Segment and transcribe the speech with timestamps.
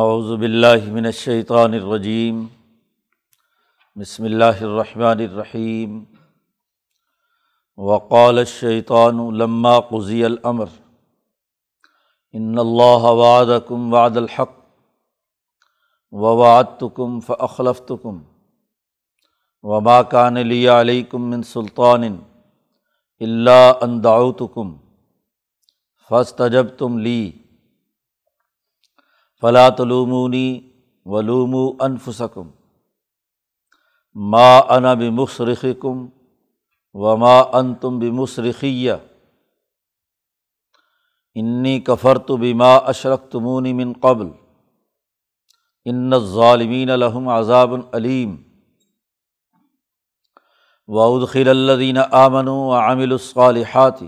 [0.00, 2.46] اعوذ باللہ من الشیطان الرجیم،
[3.96, 6.04] بسم اللہ الرحمن الرحیم،
[7.76, 10.66] وقال الشیطان لما قضی الامر،
[12.32, 14.52] ان اللہ وعدکم وعد الحق،
[16.12, 18.22] ووعدتکم فاخلفتکم،
[19.62, 22.04] وما کان لی علیکم من سلطان
[23.20, 24.76] الا ان دعوتکم،
[26.10, 27.30] فاستجبتم لی۔
[29.42, 30.60] فلا تلومونی
[31.06, 32.48] ولوم انفسکم
[34.14, 36.06] ما انا بمصرخکم
[36.94, 38.92] وما انتم بمصرخیہ
[41.34, 44.26] انی کفرت بما اشرک تمونی من قبل
[45.84, 48.36] ان الظالمین لهم عذاب علیم
[50.88, 54.00] وادخل الذین آمنوا وعملوا الصالحات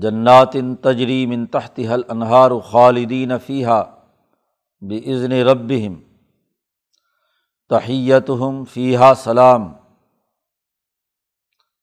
[0.00, 3.82] جنات تجری من تحتها الانہار خالدین فیحہ
[4.80, 6.00] بزن ربہم
[7.70, 9.72] تحیتہم فیحہ سلام۔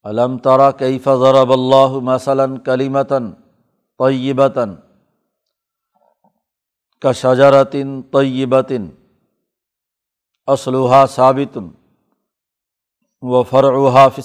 [0.04, 3.32] علم ترا کیف ضرب اللہ مثلاً کلیمتاً
[4.00, 4.76] طیبتاً
[7.02, 8.90] کشجرتن طیبتن
[10.48, 11.68] اسلحہ ثابتن
[13.22, 14.22] و فرعہ فی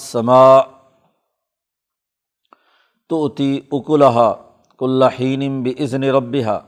[3.11, 4.33] السماء توتی اکلحا
[4.77, 6.59] کلحین بزن ربحا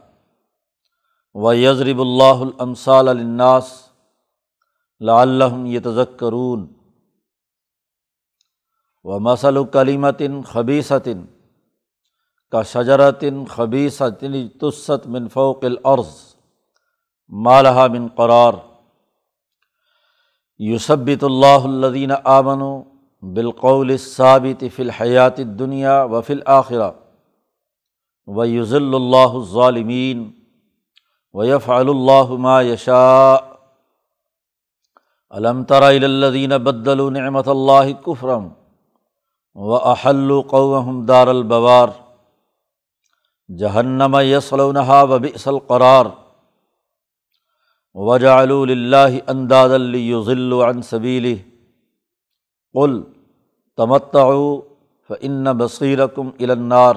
[1.33, 3.89] و یضرب اللہ الامثال الناس
[5.01, 6.67] لعلہم یتذکرون
[9.03, 11.25] و مسل کلیمتن خبیصتن
[12.51, 16.35] کا شجرتن خبیصتن تست من فوق الارض
[17.29, 18.53] مالحہ من قرار
[20.59, 22.61] یوسبت اللہ الدین آمن
[23.21, 26.91] بالقول ثابت فی الحیات دنیا و فل آخرہ
[28.25, 30.31] و یوزل اللہ الظالمین
[31.33, 33.37] و یف اللہ ما یشاء
[35.31, 35.89] علم ترا
[36.57, 38.47] بدل نعمت اللہ کفرم
[39.55, 41.87] و احل قوم دار البوار.
[43.59, 46.05] جہنم یسلونہا و بئس القرار.
[47.93, 51.56] وجعل اللہ انداد الذل عن سبیل
[52.73, 53.03] قل
[53.77, 54.61] تمتعوا
[55.07, 56.95] فان بصیرکم النار.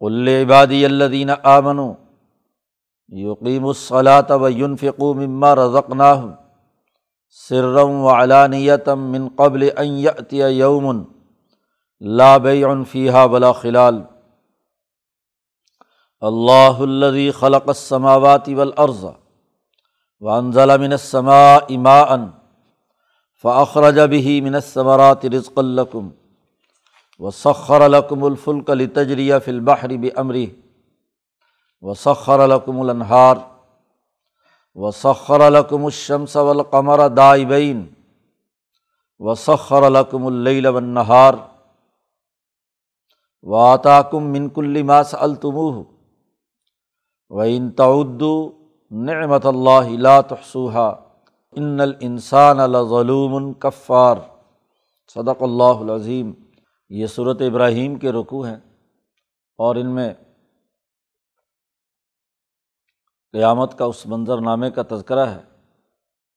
[0.00, 1.92] قل عبادی الذین آمنوا
[3.08, 6.30] یقیم الصلاۃ و ينفقوا مما رزقناہم
[7.30, 11.04] سرم و علانیتم من قبل ان یأتی یوم
[12.00, 14.02] لا بیع فیہا ولا خلال.
[16.20, 19.04] اللہ الذي خلق السماوات والارض
[20.20, 22.39] وانزل من السماء ماء
[23.42, 26.10] فاخرج به من الثمرات رزقا لكم
[27.18, 30.48] وسخر لكم الفلك لتجري في البحر بامره
[31.82, 33.50] وسخر لكم الانهار
[34.74, 37.94] وسخر لكم الشمس والقمر دائبين
[39.18, 41.50] وسخر لكم الليل والنهار
[43.42, 45.86] وآتاكم من كل ما سألتموه
[47.30, 48.50] و ان تعدو
[48.90, 51.09] نعمت اللہ لا تحسوہا
[51.56, 54.16] ان الانسان لظلوم کفار
[55.14, 56.32] صدق اللہ العظیم۔
[56.88, 58.56] یہ صورت ابراہیم کے رقوع ہیں۔
[59.58, 60.14] اور ان میں
[63.32, 65.40] قیامت کا اس منظر نامے کا تذکرہ ہے،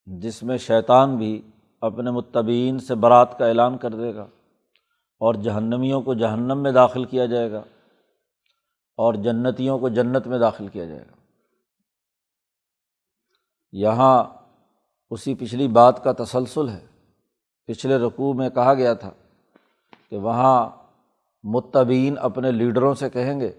[0.06, 1.42] جس میں شیطان بھی
[1.80, 4.26] اپنے متبین سے برات کا اعلان کر دے گا
[5.18, 7.62] اور جہنمیوں کو جہنم میں داخل کیا جائے گا
[8.96, 11.16] اور جنتیوں کو جنت میں داخل کیا جائے گا۔
[13.72, 14.43] یہاں
[15.14, 16.86] اسی پچھلی بات کا تسلسل ہے۔
[17.66, 19.10] پچھلے رقوع میں کہا گیا تھا
[20.10, 20.70] کہ وہاں
[21.42, 23.52] متبین اپنے لیڈروں سے کہیں گے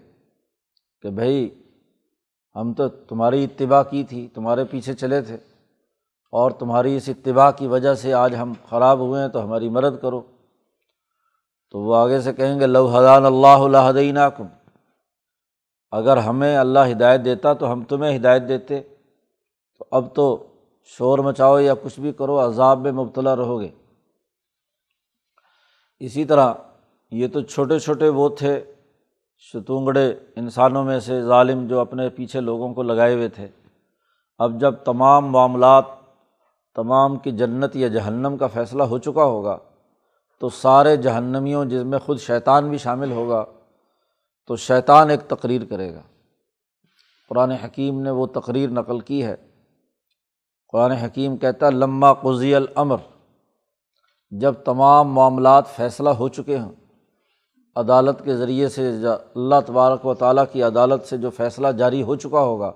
[1.02, 1.62] کہ بھائی،
[2.54, 5.36] ہم تو تمہاری اتباع کی تھی، تمہارے پیچھے چلے تھے
[6.32, 10.02] اور تمہاری اس اتباع کی وجہ سے آج ہم خراب ہوئے ہیں تو ہماری مدد
[10.02, 10.20] کرو۔
[11.70, 14.46] تو وہ آگے سے کہیں گے، لو حضان اللہ الدین کم
[15.90, 18.80] اگر ہمیں اللہ ہدایت دیتا تو ہم تمہیں ہدایت دیتے۔
[19.78, 20.46] تو اب تو
[20.86, 23.68] شور مچاؤ یا کچھ بھی کرو، عذاب میں مبتلا رہو گے
[25.98, 26.54] اسی طرح
[27.10, 28.64] یہ تو چھوٹے چھوٹے وہ تھے
[29.38, 33.48] شتونگڑے انسانوں میں سے ظالم جو اپنے پیچھے لوگوں کو لگائے ہوئے تھے۔
[34.38, 35.84] اب جب تمام معاملات،
[36.74, 39.58] تمام کی جنت یا جہنم کا فیصلہ ہو چکا ہوگا،
[40.40, 43.44] تو سارے جہنمیوں جس میں خود شیطان بھی شامل ہوگا،
[44.46, 46.02] تو شیطان ایک تقریر کرے گا۔
[47.28, 49.36] قرآن حکیم نے وہ تقریر نقل کی ہے۔
[50.76, 52.96] قرآن حکیم کہتا ہے لمہ قزی العمر
[54.32, 56.72] جب تمام معاملات فیصلہ ہو چکے ہوں،
[57.76, 62.16] عدالت کے ذریعے سے اللہ تبارک و تعالیٰ کی عدالت سے جو فیصلہ جاری ہو
[62.16, 62.68] چکا ہوگا،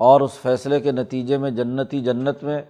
[0.00, 2.60] اور اس فیصلے کے نتیجے میں جنتی جنت میں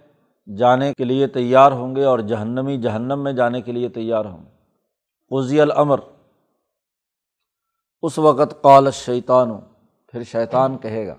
[0.47, 4.43] جانے کے لیے تیار ہوں گے اور جہنمی جہنم میں جانے کے لیے تیار ہوں۔
[4.43, 5.99] گے قضی العمر
[8.03, 9.61] اس وقت قال شیطان ہوں
[10.13, 11.15] پھر شیطان کہے گا۔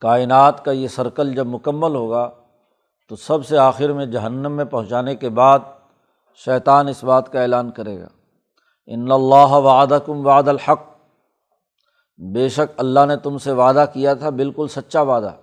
[0.00, 2.30] کائنات کا یہ سرکل جب مکمل ہوگا
[3.08, 5.58] تو سب سے آخر میں جہنم میں پہنچانے کے بعد
[6.34, 8.08] شیطان اس بات کا اعلان کرے گا۔
[8.86, 10.80] ان اللہ وعدہ کم وعد الحق۔
[12.18, 15.34] بے شک اللہ نے تم سے وعدہ کیا تھا، بالکل سچا وعدہ۔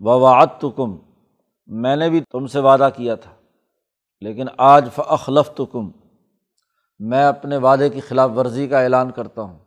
[0.00, 0.96] و وعد تو کم
[1.66, 3.30] میں نے بھی تم سے وعدہ کیا تھا،
[4.20, 5.90] لیکن آج فخلف تو کم
[6.98, 9.58] میں اپنے وعدے کی خلاف ورزی کا اعلان کرتا ہوں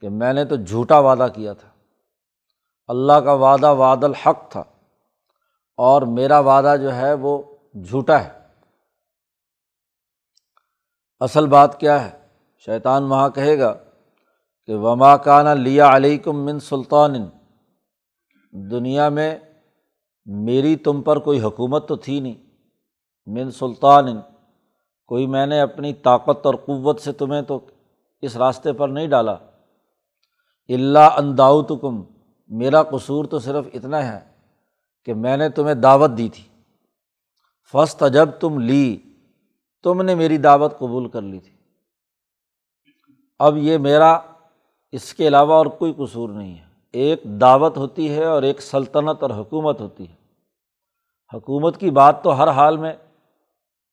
[0.00, 1.68] کہ میں نے تو جھوٹا وعدہ کیا تھا۔
[2.88, 4.64] اللہ کا وعدہ وعد الحق تھا
[5.76, 7.42] اور میرا وعدہ جو ہے وہ
[7.74, 8.28] جھوٹا ہے۔
[11.20, 12.18] اصل بات کیا ہے؟
[12.58, 13.74] شیطان وہاں کہے گا
[14.66, 17.14] کہ وما کانہ لیا علیکم من سلطان۔
[18.52, 19.38] دنیا میں
[20.26, 22.34] میری تم پر کوئی حکومت تو تھی نہیں۔
[23.26, 24.20] من سلطان۔
[25.06, 27.60] کوئی میں نے اپنی طاقت اور قوت سے تمہیں تو
[28.22, 29.34] اس راستے پر نہیں ڈالا۔
[30.68, 32.02] اللہ انداؤت کم
[32.46, 34.20] میرا قصور تو صرف اتنا ہے
[35.04, 36.44] کہ میں نے تمہیں دعوت دی تھی۔
[37.72, 38.98] فسٹ جب تم لی،
[39.82, 41.50] تم نے میری دعوت قبول کر لی تھی۔
[43.38, 44.18] اب یہ میرا،
[44.92, 49.22] اس کے علاوہ اور کوئی قصور نہیں ہے۔ ایک دعوت ہوتی ہے اور ایک سلطنت
[49.22, 50.14] اور حکومت ہوتی ہے۔
[51.36, 52.92] حکومت کی بات تو ہر حال میں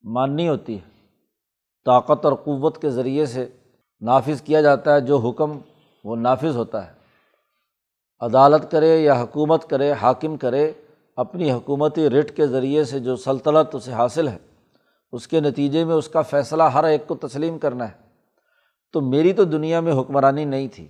[0.03, 1.07] ماننی ہوتی ہے۔
[1.86, 3.50] طاقت اور قوت کے ذریعے سے
[4.01, 5.59] نافذ کیا جاتا ہے، جو حکم
[6.03, 7.00] وہ نافذ ہوتا ہے۔
[8.21, 10.71] عدالت کرے یا حکومت کرے، حاکم کرے،
[11.15, 14.38] اپنی حکومتی رٹ کے ذریعے سے جو سلطنت اسے حاصل ہے،
[15.12, 18.12] اس کے نتیجے میں اس کا فیصلہ ہر ایک کو تسلیم کرنا ہے۔
[18.94, 20.88] تو میری تو دنیا میں حکمرانی نہیں تھی۔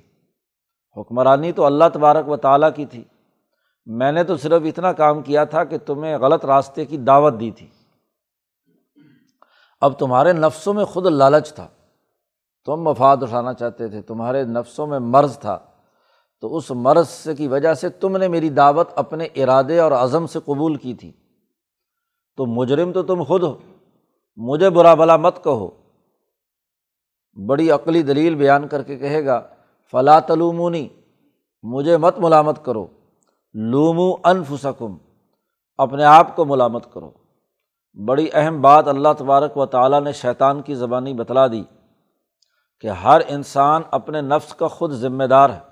[0.98, 3.04] حکمرانی تو اللہ تبارک و تعالیٰ کی تھی۔
[3.86, 7.52] میں نے تو صرف اتنا کام کیا تھا کہ تمہیں غلط راستے کی دعوت دی
[7.52, 7.68] تھی۔
[9.82, 11.68] اب تمہارے نفسوں میں خود لالچ تھا۔
[12.66, 15.60] تم مفاد اٹھانا چاہتے تھے، تمہارے نفسوں میں مرض تھا۔
[16.42, 20.28] تو اس مرض سے کی وجہ سے تم نے میری دعوت اپنے ارادے اور عزم
[20.28, 21.12] سے قبول کی تھی۔
[22.38, 23.58] تو مجرم تو تم خود ہو،
[24.36, 25.70] مجھے برا بلا مت کہو۔
[27.48, 29.48] بڑی عقلی دلیل بیان کر کے کہے گا
[29.92, 30.88] فلاں تلومونی،
[31.64, 32.88] مجھے مت ملامت کرو۔
[33.54, 34.98] لومو انفسکم،
[35.78, 37.12] اپنے آپ کو ملامت کرو۔
[38.06, 41.64] بڑی اہم بات اللہ تبارک و تعالیٰ نے شیطان کی زبانی بتلا دی
[42.80, 45.71] کہ ہر انسان اپنے نفس کا خود ذمہ دار ہے۔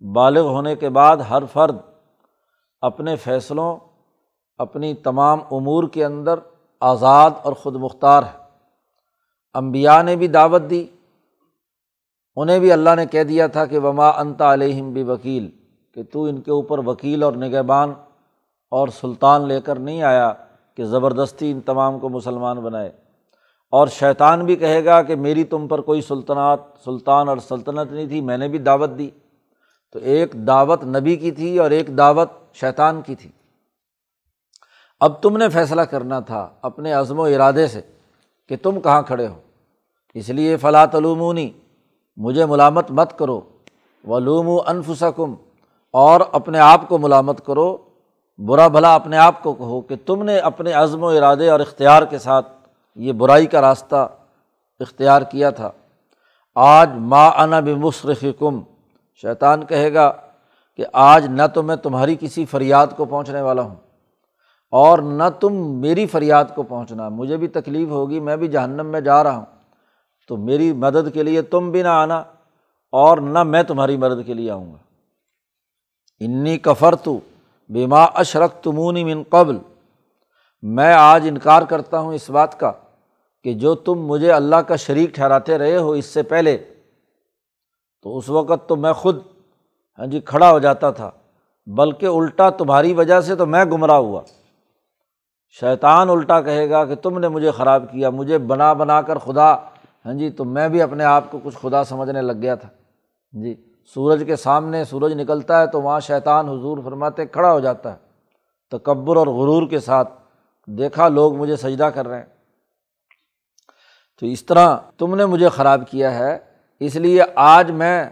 [0.00, 1.76] بالغ ہونے کے بعد ہر فرد
[2.80, 3.76] اپنے فیصلوں،
[4.58, 6.34] اپنی تمام امور کے اندر
[6.80, 8.38] آزاد اور خود مختار ہے۔
[9.54, 10.86] امبیا نے بھی دعوت دی،
[12.36, 15.50] انہیں بھی اللہ نے کہہ دیا تھا کہ وما انتا علیہم بھی وکیل
[15.94, 17.92] کہ تو ان کے اوپر وکیل اور نگہبان
[18.70, 20.32] اور سلطان لے کر نہیں آیا
[20.74, 22.90] کہ زبردستی ان تمام کو مسلمان بنائے۔
[23.70, 28.06] اور شیطان بھی کہے گا کہ میری تم پر کوئی سلطنات، سلطان اور سلطنت نہیں
[28.06, 29.10] تھی، میں نے بھی دعوت دی۔
[29.92, 33.30] تو ایک دعوت نبی کی تھی اور ایک دعوت شیطان کی تھی۔
[35.00, 37.80] اب تم نے فیصلہ کرنا تھا اپنے عزم و ارادے سے
[38.48, 39.40] کہ تم کہاں کھڑے ہو۔
[40.14, 41.50] اس لیے فلاں علومونی
[42.16, 43.40] مجھے ملامت مت کرو۔
[44.04, 45.34] ولوم و انفسکم،
[45.90, 47.76] اور اپنے آپ کو ملامت کرو۔
[48.38, 52.02] برا بھلا اپنے آپ کو کہو کہ تم نے اپنے عزم و ارادے اور اختیار
[52.02, 52.46] کے ساتھ
[52.94, 54.08] یہ برائی کا راستہ
[54.80, 55.70] اختیار کیا تھا۔
[56.54, 58.62] آج ما انا بمصرخ کم
[59.22, 60.12] شیطان کہے گا
[60.76, 63.74] کہ آج نہ تو میں تمہاری کسی فریاد کو پہنچنے والا ہوں
[64.70, 69.00] اور نہ تم میری فریاد کو پہنچنا۔ مجھے بھی تکلیف ہوگی، میں بھی جہنم میں
[69.00, 69.44] جا رہا ہوں۔
[70.28, 72.24] تو میری مدد کے لیے تم بھی نہ آنا
[72.92, 74.78] اور نہ میں تمہاری مدد کے لیے آؤں گا۔
[76.20, 77.18] انی کفر تو
[77.68, 79.58] بیما اشرک تمونی من قبل۔
[80.62, 82.72] میں آج انکار کرتا ہوں اس بات کا
[83.44, 86.58] کہ جو تم مجھے اللہ کا شریک ٹھہراتے رہے ہو اس سے پہلے
[88.06, 89.18] تو اس وقت تو میں خود
[89.98, 91.10] ہاں جی کھڑا ہو جاتا تھا۔
[91.66, 94.22] بلکہ الٹا تمہاری وجہ سے تو میں گمراہ ہوا۔
[95.60, 99.54] شیطان الٹا کہے گا کہ تم نے مجھے خراب کیا، مجھے بنا بنا کر خدا
[100.04, 102.68] ہاں جی تو میں بھی اپنے آپ کو کچھ خدا سمجھنے لگ گیا تھا۔
[103.32, 103.54] جی
[103.94, 107.98] سورج کے سامنے سورج نکلتا ہے تو وہاں شیطان حضور فرماتے کھڑا ہو جاتا ہے۔
[108.70, 110.12] تکبر اور غرور کے ساتھ،
[110.66, 112.26] دیکھا لوگ مجھے سجدہ کر رہے ہیں۔
[114.20, 118.10] تو اس طرح تم نے مجھے خراب کیا ہے۔ اس لیے آج میں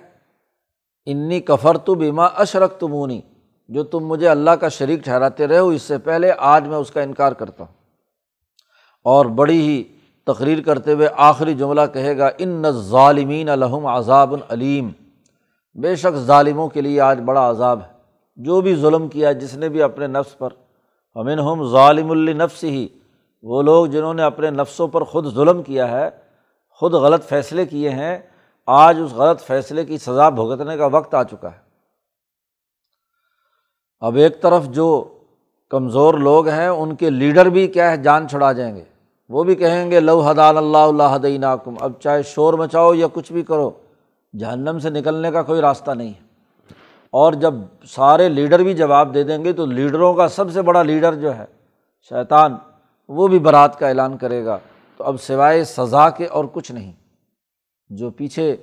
[1.07, 3.21] انی کفر تو بیما اشرک تمونی
[3.69, 6.91] جو تم مجھے اللہ کا شریک ٹھہراتے رہے ہو اس سے پہلے آج میں اس
[6.91, 7.73] کا انکار کرتا ہوں۔
[9.05, 9.85] اور بڑی ہی
[10.27, 14.91] تقریر کرتے ہوئے آخری جملہ کہے گا، ان ظالمین الحم عذاب العلیم
[15.75, 17.89] بے شک ظالموں کے لیے آج بڑا عذاب ہے۔
[18.37, 20.49] جو بھی ظلم کیا جس نے بھی اپنے نفس پر
[21.15, 22.89] امن ہم ظالم النفس ہی
[23.43, 26.11] وہ لوگ جنہوں نے اپنے نفسوں پر خود ظلم کیا ہے،
[26.71, 28.19] خود غلط فیصلے کیے ہیں
[28.67, 31.59] آج اس غلط فیصلے کی سزا بھگتنے کا وقت آ چکا ہے۔
[34.01, 35.19] اب ایک طرف جو
[35.71, 38.85] کمزور لوگ ہیں، ان کے لیڈر بھی کیا ہے، جان چھڑا جائیں گے۔
[39.29, 43.33] وہ بھی کہیں گے، لو حدان اللہ اللہ حدین اب چاہے شور مچاؤ یا کچھ
[43.33, 43.71] بھی کرو،
[44.39, 46.25] جہنم سے نکلنے کا کوئی راستہ نہیں ہے۔
[47.11, 47.55] اور جب
[47.89, 51.37] سارے لیڈر بھی جواب دے دیں گے، تو لیڈروں کا سب سے بڑا لیڈر جو
[51.37, 51.45] ہے،
[52.09, 52.57] شیطان،
[53.09, 54.59] وہ بھی برات کا اعلان کرے گا۔
[54.97, 56.93] تو اب سوائے سزا کے اور کچھ نہیں۔
[57.97, 58.57] جو پیچھے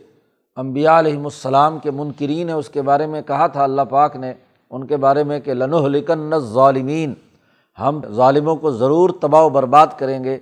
[0.55, 4.33] امبیا علیہم السلام کے منکرین ہیں، اس کے بارے میں کہا تھا، اللہ پاک نے
[4.69, 7.13] ان کے بارے میں کہ لنو لکن ظالمین
[7.79, 10.37] ہم ظالموں کو ضرور تباہ و برباد کریں گے۔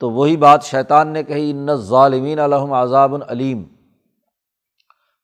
[0.00, 3.62] تو وہی بات شیطان نے کہی، ان ظالمین الحم عذاب العلیم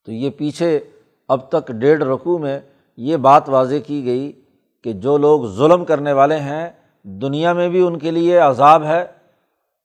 [0.05, 0.81] تو یہ پیچھے
[1.29, 2.61] اب تک ڈیڑھ رقوع میں
[2.97, 4.33] یہ بات واضح کی گئی
[4.85, 6.71] کہ جو لوگ ظلم کرنے والے ہیں،
[7.03, 9.05] دنیا میں بھی ان کے لیے عذاب ہے۔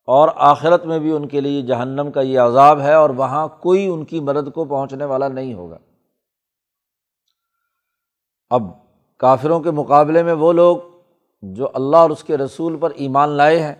[0.08, 3.88] اور آخرت میں بھی ان کے لیے جہنم کا یہ عذاب ہے اور وہاں کوئی
[3.88, 5.78] ان کی مدد کو پہنچنے والا نہیں ہوگا۔
[8.50, 8.64] اب
[9.18, 10.78] کافروں کے مقابلے میں وہ لوگ
[11.42, 13.76] جو اللہ اور اس کے رسول پر ایمان لائے ہیں،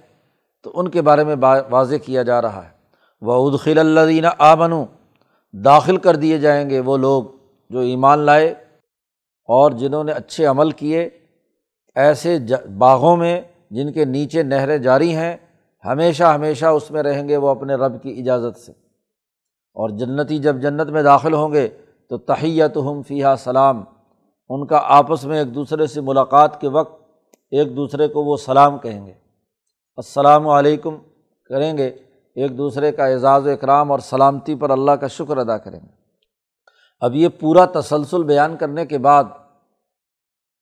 [0.64, 1.36] تو ان کے بارے میں
[1.70, 2.70] واضح کیا جا رہا ہے۔
[3.22, 4.74] وہ ادخل اللہ دینہ آمن
[5.54, 7.24] داخل کر دیے جائیں گے وہ لوگ
[7.70, 8.48] جو ایمان لائے
[9.50, 11.10] اور جنہوں نے اچھے عمل کیے۔
[11.96, 12.38] ایسے
[12.78, 13.42] باغوں میں
[13.72, 15.38] جن کے نیچے نہریں جاری ہیں
[15.86, 18.72] ہمیشہ ہمیشہ اس میں رہیں گے وہ اپنے رب کی اجازت سے۔
[19.74, 21.68] اور جنتی جب جنت میں داخل ہوں گے
[22.10, 23.84] تو تحیت ہم فیحہ سلام،
[24.50, 27.02] ان کا آپس میں ایک دوسرے سے ملاقات کے وقت
[27.52, 29.14] ایک دوسرے کو وہ سلام کہیں گے۔
[29.98, 30.96] السلام علیکم
[31.46, 31.88] کریں گے،
[32.36, 35.98] ایک دوسرے کا اعزاز و اکرام اور سلامتی پر اللہ کا شکر ادا کریں گے۔
[37.00, 39.24] اب یہ پورا تسلسل بیان کرنے کے بعد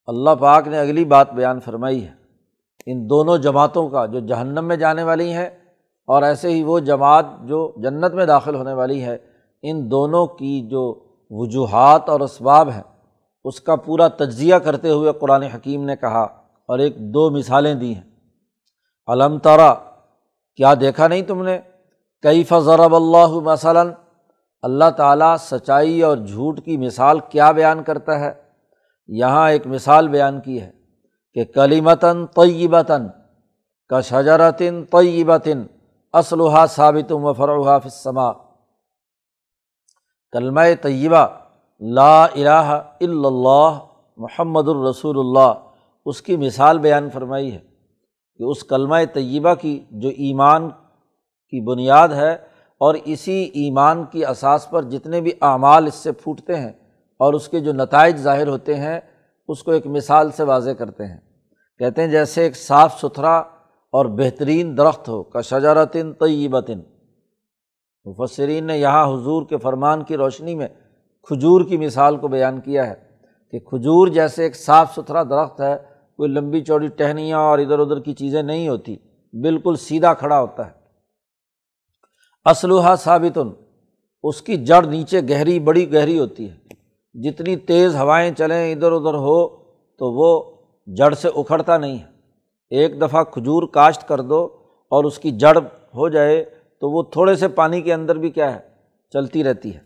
[0.05, 2.24] اللہ پاک نے اگلی بات بیان فرمائی ہے۔
[2.85, 5.49] ان دونوں جماعتوں کا جو جہنم میں جانے والی ہیں
[6.07, 9.17] اور ایسے ہی وہ جماعت جو جنت میں داخل ہونے والی ہے،
[9.61, 12.83] ان دونوں کی جو وجوہات اور اسباب ہیں،
[13.43, 16.23] اس کا پورا تجزیہ کرتے ہوئے قرآن حکیم نے کہا
[16.67, 18.03] اور ایک دو مثالیں دی ہیں۔
[19.07, 19.73] علم تارا
[20.55, 21.59] کیا دیکھا نہیں تم نے؟
[22.21, 23.91] کئی فضرب اللہ مثلاً؟
[24.61, 28.31] اللہ تعالیٰ سچائی اور جھوٹ کی مثال کیا بیان کرتا ہے؟
[29.07, 30.71] یہاں ایک مثال بیان کی ہے۔
[31.35, 33.07] کہ کلیمتاً طیبتاً
[33.89, 35.65] کا شجرتن طیبتن
[36.13, 38.31] اسلحہ ثابت و فروحہ فسما
[40.31, 41.25] کلمہ طیبہ،
[41.81, 42.67] لا الہ
[43.01, 43.79] الا اللہ
[44.17, 45.53] محمد الرسول اللہ،
[46.05, 47.59] اس کی مثال بیان فرمائی ہے
[48.39, 50.69] کہ اس کلمہ طیبہ کی جو ایمان
[51.49, 52.33] کی بنیاد ہے
[52.81, 56.71] اور اسی ایمان کی اساس پر جتنے بھی اعمال اس سے پھوٹتے ہیں
[57.19, 58.99] اور اس کے جو نتائج ظاہر ہوتے ہیں،
[59.47, 61.17] اس کو ایک مثال سے واضح کرتے ہیں۔
[61.79, 63.37] کہتے ہیں جیسے ایک صاف ستھرا
[63.93, 66.79] اور بہترین درخت ہو، کا شجارتن طیبتن۔
[68.05, 70.67] مفسرین نے یہاں حضور کے فرمان کی روشنی میں
[71.23, 72.93] کھجور کی مثال کو بیان کیا ہے
[73.51, 75.75] کہ کھجور جیسے ایک صاف ستھرا درخت ہے،
[76.17, 78.95] کوئی لمبی چوڑی ٹہنیاں اور ادھر ادھر کی چیزیں نہیں ہوتی،
[79.33, 80.71] بالکل سیدھا کھڑا ہوتا ہے۔
[82.49, 83.49] اسلحہ ثابتن،
[84.23, 86.55] اس کی جڑ نیچے گہری، بڑی گہری ہوتی ہے۔
[87.13, 89.47] جتنی تیز ہوائیں چلیں ادھر ادھر ہو
[89.97, 90.54] تو وہ
[90.87, 92.05] جڑ سے اکھڑتا نہیں ہے۔
[92.69, 94.47] ایک دفعہ کھجور کاشت کر دو
[94.89, 95.57] اور اس کی جڑ
[95.95, 96.45] ہو جائے
[96.81, 98.59] تو وہ تھوڑے سے پانی کے اندر بھی کیا ہے،
[99.13, 99.79] چلتی رہتی ہے۔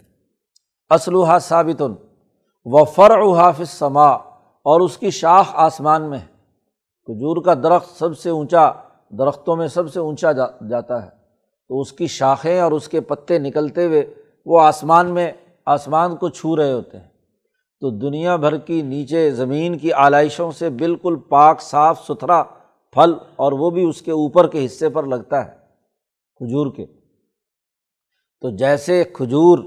[0.90, 1.94] اسلحہ ثابتن
[2.66, 4.10] و فر حافظ سما
[4.64, 6.26] اور اس کی شاخ آسمان میں ہے۔
[7.06, 8.72] کھجور کا درخت سب سے اونچا،
[9.10, 11.10] درختوں میں سب سے اونچا جا، جاتا ہے۔
[11.70, 14.14] تو اس کی شاخیں اور اس کے پتے نکلتے ہوئے
[14.46, 15.32] وہ آسمان میں،
[15.66, 17.08] آسمان کو چھو رہے ہوتے ہیں۔
[17.82, 22.44] تو دنیا بھر کی نیچے زمین کی آلائشوں سے بالکل پاک صاف ستھرا
[22.94, 25.52] پھل اور وہ بھی اس کے اوپر کے حصے پر لگتا ہے،
[26.36, 26.86] کھجور کے۔
[28.42, 29.60] تو جیسے کھجور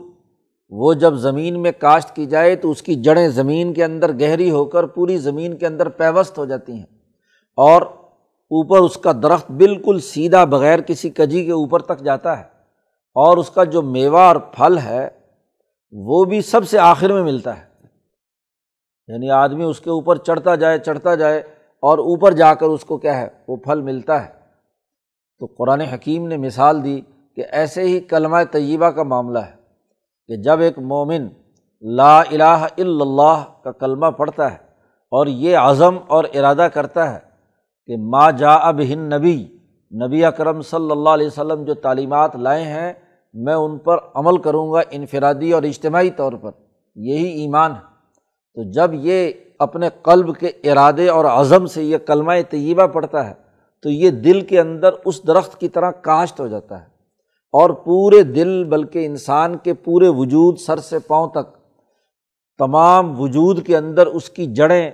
[0.70, 4.50] وہ جب زمین میں کاشت کی جائے تو اس کی جڑیں زمین کے اندر گہری
[4.50, 6.86] ہو کر پوری زمین کے اندر پیوست ہو جاتی ہیں
[7.56, 7.82] اور
[8.50, 12.44] اوپر اس کا درخت بالکل سیدھا بغیر کسی کجی کے اوپر تک جاتا ہے
[13.14, 15.10] اور اس کا جو میوہ اور پھل ہے
[15.90, 17.71] وہ بھی سب سے آخر میں ملتا ہے۔
[19.12, 21.38] یعنی آدمی اس کے اوپر چڑھتا جائے چڑھتا جائے
[21.80, 24.28] اور اوپر جا کر اس کو کیا ہے، وہ پھل ملتا ہے۔
[25.38, 27.00] تو قرآن حکیم نے مثال دی
[27.36, 29.52] کہ ایسے ہی کلمہ طیبہ کا معاملہ ہے
[30.26, 31.28] کہ جب ایک مومن
[31.82, 34.56] لا الہ الا اللہ کا کلمہ پڑھتا ہے
[35.10, 37.18] اور یہ عزم اور ارادہ کرتا ہے
[37.86, 39.58] کہ ما جا اب ہن نبی
[40.06, 42.92] نبی اکرم صلی اللہ علیہ وسلم جو تعلیمات لائے ہیں،
[43.34, 46.50] میں ان پر عمل کروں گا انفرادی اور اجتماعی طور پر۔
[46.94, 47.91] یہی ایمان ہے۔
[48.54, 53.34] تو جب یہ اپنے قلب کے ارادے اور عزم سے یہ کلمہ طیبہ پڑتا ہے،
[53.82, 56.86] تو یہ دل کے اندر اس درخت کی طرح کاشت ہو جاتا ہے۔
[57.52, 61.56] اور پورے دل بلکہ انسان کے پورے وجود سر سے پاؤں تک،
[62.58, 64.90] تمام وجود کے اندر اس کی جڑیں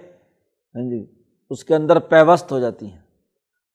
[0.74, 1.06] ہاں جی
[1.50, 3.00] اس کے اندر پیوست ہو جاتی ہیں۔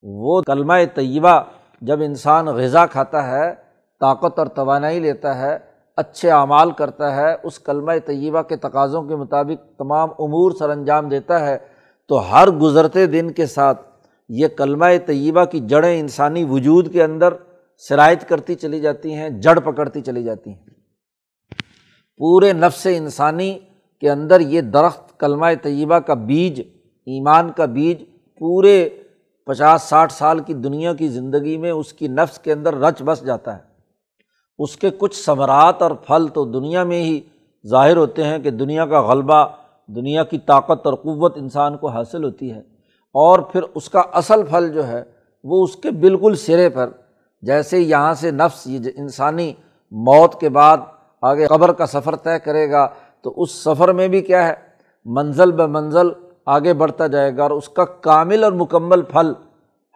[0.04, 1.42] وہ کلمہ طیبہ
[1.82, 3.54] جب انسان غذا کھاتا ہے،
[4.00, 5.58] طاقت اور توانائی لیتا ہے
[5.98, 11.10] اچھے اعمال کرتا ہے، اس کلمہ طیبہ کے تقاضوں کے مطابق تمام امور سر انجام
[11.10, 11.58] دیتا ہے،
[12.08, 13.82] تو ہر گزرتے دن کے ساتھ
[14.30, 17.34] یہ کلمہ طیبہ کی جڑیں انسانی وجود کے اندر
[17.78, 20.66] شرائط کرتی چلی جاتی ہیں، جڑ پکڑتی چلی جاتی ہیں۔
[22.18, 23.60] پورے نفس انسانی
[24.02, 26.62] کے اندر یہ درخت کلمہ طیبہ کا بیج،
[27.06, 28.04] ایمان کا بیج
[28.38, 28.90] پورے
[29.46, 33.26] پچاس ساٹھ سال کی دنیا کی زندگی میں اس کی نفس کے اندر رچ بس
[33.26, 33.73] جاتا ہے۔
[34.58, 37.22] اس کے کچھ ثمرات اور پھل تو دنیا میں ہی
[37.68, 39.48] ظاہر ہوتے ہیں کہ دنیا کا غلبہ،
[39.88, 42.60] دنیا کی طاقت اور قوت انسان کو حاصل ہوتی ہے۔
[43.14, 45.04] اور پھر اس کا اصل پھل جو ہے،
[45.44, 46.90] وہ اس کے بالکل سرے پر،
[47.42, 49.54] جیسے یہاں سے نفس، یہ انسانی
[49.92, 50.78] موت کے بعد
[51.22, 52.88] آگے قبر کا سفر طے کرے گا،
[53.22, 54.54] تو اس سفر میں بھی کیا ہے،
[55.06, 56.08] منزل بہ منزل
[56.46, 59.34] آگے بڑھتا جائے گا اور اس کا کامل اور مکمل پھل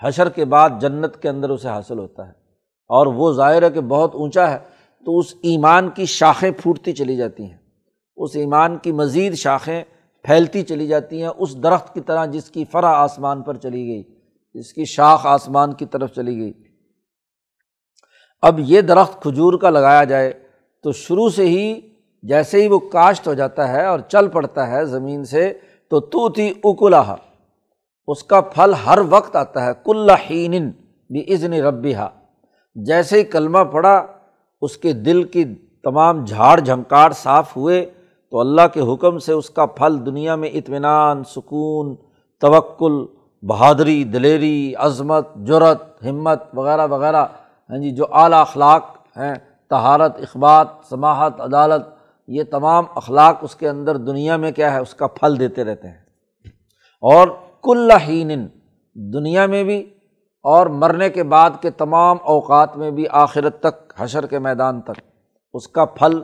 [0.03, 2.46] حشر کے بعد جنت کے اندر اسے حاصل ہوتا ہے۔
[2.89, 4.57] اور وہ ظاہر ہے کہ بہت اونچا ہے،
[5.05, 7.57] تو اس ایمان کی شاخیں پھوٹتی چلی جاتی ہیں۔
[8.17, 9.83] اس ایمان کی مزید شاخیں
[10.25, 14.03] پھیلتی چلی جاتی ہیں، اس درخت کی طرح جس کی فرا آسمان پر چلی گئی،
[14.55, 16.53] جس کی شاخ آسمان کی طرف چلی گئی۔
[18.43, 20.31] اب یہ درخت کھجور کا لگایا جائے
[20.83, 21.79] تو شروع سے ہی
[22.23, 25.53] جیسے ہی وہ کاشت ہو جاتا ہے اور چل پڑتا ہے زمین سے،
[25.91, 27.03] تو تو تھی اکلا
[28.07, 30.71] اس کا پھل ہر وقت آتا ہے، کل ہین
[31.09, 32.07] بھی ازن ربیہ
[32.85, 34.05] جیسے ہی کلمہ پڑا،
[34.61, 35.45] اس کے دل کی
[35.83, 37.91] تمام جھاڑ جھنکاڑ صاف ہوئے
[38.29, 41.95] تو اللہ کے حکم سے اس کا پھل دنیا میں اطمینان، سکون،
[42.39, 43.05] توکل،
[43.41, 47.25] بہادری، دلیری، عظمت جرت ہمت وغیرہ وغیرہ
[47.69, 48.83] ہاں جی جو اعلیٰ اخلاق
[49.17, 49.33] ہیں
[49.69, 51.85] تہارت اخبات، سماحت، عدالت،
[52.27, 55.87] یہ تمام اخلاق اس کے اندر دنیا میں کیا ہے، اس کا پھل دیتے رہتے
[55.87, 55.97] ہیں۔
[57.01, 57.27] اور
[57.63, 58.47] کل ہین
[58.93, 59.89] دنیا میں بھی
[60.47, 64.99] اور مرنے کے بعد کے تمام اوقات میں بھی آخرت تک، حشر کے میدان تک۔
[65.53, 66.21] اس کا پھل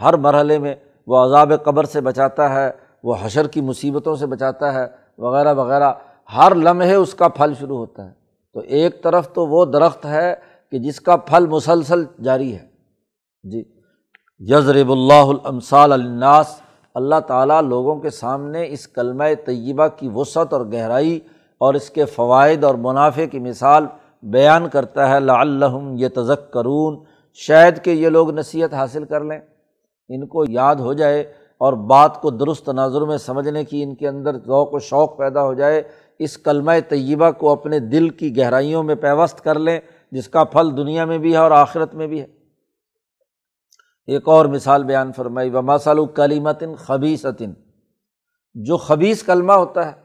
[0.00, 0.74] ہر مرحلے میں
[1.06, 2.70] وہ عذاب قبر سے بچاتا ہے،
[3.04, 4.86] وہ حشر کی مصیبتوں سے بچاتا ہے،
[5.18, 5.92] وغیرہ وغیرہ۔
[6.36, 8.10] ہر لمحے اس کا پھل شروع ہوتا ہے۔
[8.54, 10.34] تو ایک طرف تو وہ درخت ہے
[10.70, 12.66] کہ جس کا پھل مسلسل جاری ہے۔
[13.42, 13.64] جی۔
[14.40, 16.60] یضرب اللہ الامثال الناس
[16.94, 21.20] اللہ تعالیٰ لوگوں کے سامنے اس کلمہ طیبہ کی وسعت اور گہرائی
[21.58, 23.86] اور اس کے فوائد اور منافع کی مثال
[24.22, 26.58] بیان کرتا ہے، لعلہم یہ تزک
[27.34, 29.40] شاید کہ یہ لوگ نصیحت حاصل کر لیں۔
[30.08, 34.08] ان کو یاد ہو جائے اور بات کو درست تناظر میں سمجھنے کی ان کے
[34.08, 35.82] اندر ذوق و شوق پیدا ہو جائے۔
[36.18, 39.80] اس کلمہ طیبہ کو اپنے دل کی گہرائیوں میں پیوست کر لیں،
[40.12, 42.26] جس کا پھل دنیا میں بھی ہے اور آخرت میں بھی ہے۔
[44.06, 47.52] ایک اور مثال بیان فرمائی و مسل کلیمتن خبیصتن
[48.54, 50.03] جو خبیص کلمہ ہوتا ہے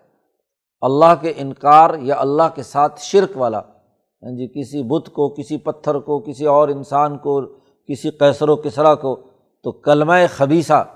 [0.81, 5.57] اللہ کے انکار یا اللہ کے ساتھ شرک والا۔ ہاں جی کسی بت کو، کسی
[5.57, 7.41] پتھر کو، کسی اور انسان کو،
[7.87, 9.15] کسی کیسر و کسرا کو،
[9.63, 10.87] تو کلمہ خبیصہ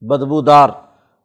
[0.00, 0.68] بدبودار،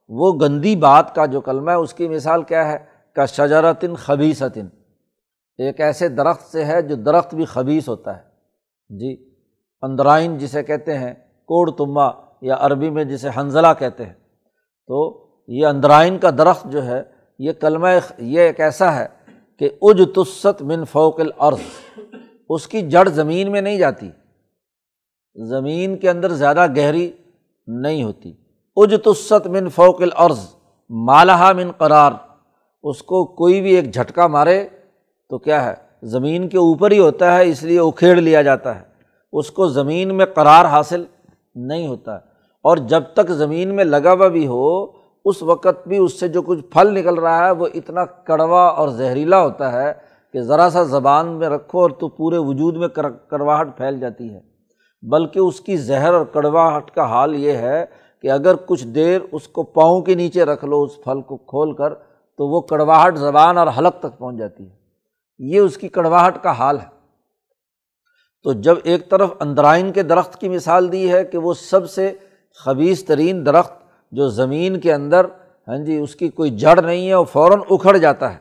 [0.07, 2.77] وہ گندی بات کا جو کلمہ ہے، اس کی مثال کیا ہے؟
[3.15, 4.67] کا شجرتن خبیصتن
[5.57, 8.21] ایک ایسے درخت سے ہے جو درخت بھی خبیص ہوتا ہے۔
[8.89, 9.33] جی
[9.81, 11.13] اندرائن جسے کہتے ہیں،
[11.45, 12.09] کوڑ تما
[12.41, 14.13] یا عربی میں جسے حنزلہ کہتے ہیں۔
[14.87, 17.03] تو یہ اندرائن کا درخت جو ہے
[17.39, 19.07] یہ کلمہ یہ ایک ایسا ہے
[19.59, 21.59] کہ اج تست من فوق العرض
[22.49, 24.09] اس کی جڑ زمین میں نہیں جاتی۔
[25.35, 27.11] زمین کے اندر زیادہ گہری
[27.67, 28.33] نہیں ہوتی۔
[28.75, 30.39] اج تست من فوق العرض
[30.89, 32.11] مالہ من قرار۔
[32.83, 34.67] اس کو کوئی بھی ایک جھٹکا مارے
[35.29, 35.73] تو کیا ہے؟
[36.03, 38.85] زمین کے اوپر ہی ہوتا ہے، اس لیے اکھیڑ لیا جاتا ہے۔
[39.33, 41.03] اس کو زمین میں قرار حاصل
[41.55, 42.15] نہیں ہوتا۔
[42.63, 44.96] اور جب تک زمین میں لگا ہوا بھی ہو
[45.27, 48.89] اس وقت بھی اس سے جو کچھ پھل نکل رہا ہے وہ اتنا کڑوا اور
[48.89, 49.93] زہریلا ہوتا ہے
[50.33, 52.87] کہ ذرا سا زبان میں رکھو اور تو پورے وجود میں
[53.29, 54.39] کڑواہٹ پھیل جاتی ہے۔
[55.01, 57.85] بلکہ اس کی زہر اور کڑواہٹ کا حال یہ ہے
[58.21, 61.75] کہ اگر کچھ دیر اس کو پاؤں کے نیچے رکھ لو، اس پھل کو کھول
[61.75, 61.93] کر،
[62.37, 64.75] تو وہ کڑواہٹ زبان اور حلق تک پہنچ جاتی ہے۔
[65.39, 66.97] یہ اس کی کڑواہٹ کا حال ہے۔
[68.43, 72.13] تو جب ایک طرف اندرائن کے درخت کی مثال دی ہے کہ وہ سب سے
[72.65, 75.25] خبیص ترین درخت جو زمین کے اندر
[75.67, 78.37] ہاں جی اس کی کوئی جڑ نہیں ہے، وہ فوراً اکھڑ جاتا ہے۔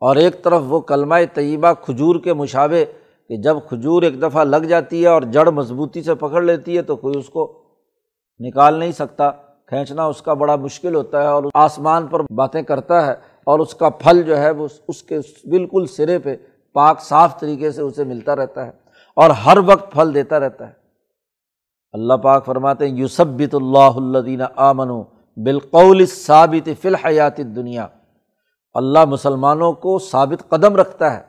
[0.00, 2.84] اور ایک طرف وہ کلمہ طیبہ کھجور کے مشابے
[3.28, 6.82] کہ جب کھجور ایک دفعہ لگ جاتی ہے اور جڑ مضبوطی سے پکڑ لیتی ہے
[6.82, 7.62] تو کوئی اس کو
[8.40, 9.30] نکال نہیں سکتا۔
[9.66, 13.14] کھینچنا اس کا بڑا مشکل ہوتا ہے اور آسمان پر باتیں کرتا ہے
[13.44, 15.18] اور اس کا پھل جو ہے، وہ اس کے
[15.50, 16.36] بالکل سرے پہ
[16.72, 18.70] پاک، صاف طریقے سے اسے ملتا رہتا ہے
[19.16, 20.85] اور ہر وقت پھل دیتا رہتا ہے۔
[21.96, 24.88] اللہ پاک فرماتے ہیں یوسبت اللہ الدین آمن
[25.36, 27.86] بالقول ثابت فی الحیات دنیا
[28.74, 31.20] اللہ مسلمانوں کو ثابت قدم رکھتا ہے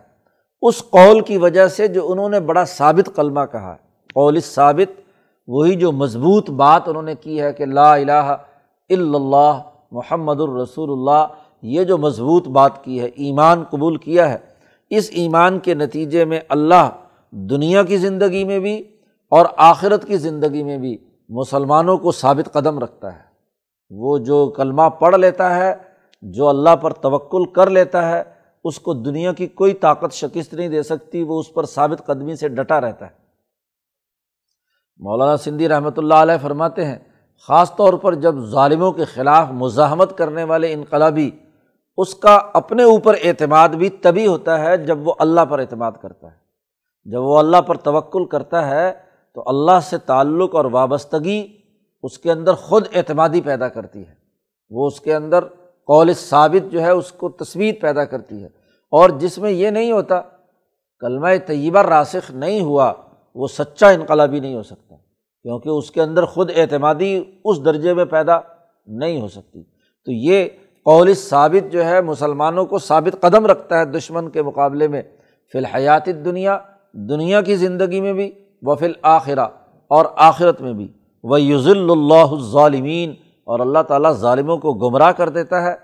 [0.62, 5.01] اس قول کی وجہ سے جو انہوں نے بڑا ثابت کلمہ کہا۔ ہے قول ثابت
[5.47, 8.36] وہی جو مضبوط بات انہوں نے کی ہے کہ لا الہ
[8.89, 11.25] الا اللہ محمد الرسول اللہ،
[11.62, 14.38] یہ جو مضبوط بات کی ہے، ایمان قبول کیا ہے۔
[14.89, 16.89] اس ایمان کے نتیجے میں اللہ
[17.32, 18.84] دنیا کی زندگی میں بھی
[19.30, 20.98] اور آخرت کی زندگی میں بھی
[21.30, 23.22] مسلمانوں کو ثابت قدم رکھتا ہے۔
[23.90, 25.76] وہ جو کلمہ پڑھ لیتا ہے،
[26.22, 28.24] جو اللہ پر توکل کر لیتا ہے،
[28.63, 32.36] اس کو دنیا کی کوئی طاقت شکست نہیں دے سکتی، وہ اس پر ثابت قدمی
[32.36, 33.12] سے ڈٹا رہتا ہے۔
[35.00, 36.98] مولانا سندھی رحمۃ اللہ علیہ فرماتے ہیں،
[37.48, 41.32] خاص طور پر جب ظالموں کے خلاف مزاحمت کرنے والے انقلابی،
[41.98, 46.28] اس کا اپنے اوپر اعتماد بھی تبھی ہوتا ہے جب وہ اللہ پر اعتماد کرتا
[46.28, 46.36] ہے۔
[47.06, 49.07] جب وہ اللہ پر توکل کرتا ہے
[49.38, 51.47] تو اللہ سے تعلق اور وابستگی
[52.04, 54.13] اس کے اندر خود اعتمادی پیدا کرتی ہے۔
[54.69, 55.43] وہ اس کے اندر
[55.88, 58.47] قول ثابت جو ہے اس کو تصویر پیدا کرتی ہے۔
[58.91, 60.21] اور جس میں یہ نہیں ہوتا،
[61.00, 62.93] کلمہ طیبہ راسخ نہیں ہوا،
[63.36, 64.95] وہ سچا انقلابی نہیں ہو سکتا،
[65.43, 68.39] کیونکہ اس کے اندر خود اعتمادی اس درجے میں پیدا
[68.88, 69.63] نہیں ہو سکتی۔
[70.06, 70.45] تو یہ
[70.86, 75.02] قول ثابت جو ہے مسلمانوں کو ثابت قدم رکھتا ہے دشمن کے مقابلے میں،
[75.52, 76.58] فی الحیات دنیا
[76.93, 79.48] دنیا کی زندگی میں بھی۔ و فی الآخرہ
[79.88, 80.93] اور آخرت میں بھی۔
[81.24, 85.76] وہ یوزل اللہ ظالمین اور اللہ تعالیٰ ظالموں کو گمراہ کر دیتا ہے۔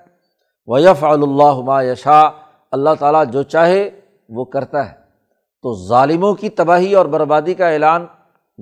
[0.68, 2.30] وہ یف اللہ یشا
[2.72, 3.90] اللہ تعالیٰ جو چاہے
[4.30, 5.04] وہ کرتا ہے۔
[5.62, 8.06] تو ظالموں کی تباہی اور بربادی کا اعلان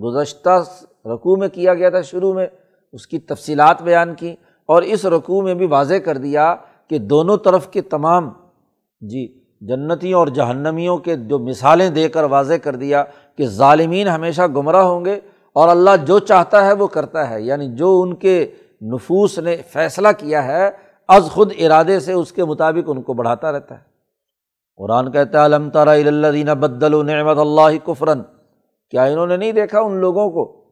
[0.04, 0.64] گزشتہ
[1.06, 2.48] رقوع میں کیا گیا تھا شروع میں،
[2.92, 6.56] اس کی تفصیلات بیان کی، اور اس رقوع میں بھی واضح کر دیا
[6.90, 8.30] کہ دونوں طرف کے تمام
[9.02, 13.04] جی جنتیوں اور جہنمیوں کے جو مثالیں دے کر واضح کر دیا
[13.38, 15.20] کہ ظالمین ہمیشہ گمراہ ہوں گے
[15.54, 20.08] اور اللہ جو چاہتا ہے وہ کرتا ہے یعنی جو ان کے نفوس نے فیصلہ
[20.18, 20.72] کیا ہے،
[21.08, 23.84] از خود ارادے سے اس کے مطابق ان کو بڑھاتا رہتا ہے۔
[24.78, 28.22] قرآن کہتا ہے علم تارا اللہ بدل و نعمت اللہ کفرن
[28.90, 30.72] کیا انہوں نے نہیں دیکھا ان لوگوں کو؟